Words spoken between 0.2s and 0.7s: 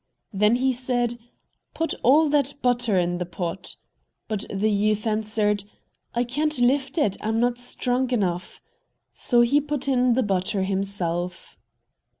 Then